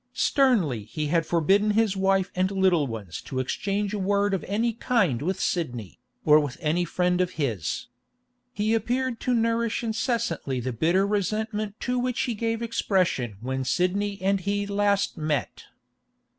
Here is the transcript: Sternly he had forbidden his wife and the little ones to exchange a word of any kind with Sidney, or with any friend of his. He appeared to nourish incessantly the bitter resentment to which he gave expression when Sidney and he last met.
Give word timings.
Sternly 0.13 0.85
he 0.85 1.09
had 1.13 1.27
forbidden 1.27 1.69
his 1.77 1.95
wife 1.95 2.31
and 2.33 2.49
the 2.49 2.55
little 2.55 2.87
ones 2.87 3.21
to 3.21 3.37
exchange 3.37 3.93
a 3.93 3.99
word 3.99 4.33
of 4.33 4.43
any 4.45 4.73
kind 4.73 5.21
with 5.21 5.39
Sidney, 5.39 5.99
or 6.25 6.39
with 6.39 6.57
any 6.59 6.83
friend 6.85 7.21
of 7.21 7.33
his. 7.33 7.85
He 8.51 8.73
appeared 8.73 9.19
to 9.19 9.35
nourish 9.35 9.83
incessantly 9.83 10.59
the 10.59 10.73
bitter 10.73 11.05
resentment 11.05 11.79
to 11.81 11.99
which 11.99 12.21
he 12.21 12.33
gave 12.33 12.63
expression 12.63 13.37
when 13.41 13.63
Sidney 13.63 14.19
and 14.23 14.39
he 14.39 14.65
last 14.65 15.17
met. 15.19 15.65